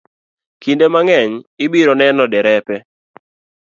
[0.61, 1.31] Kinde mang'eny,
[1.65, 2.75] ibiro neno derepe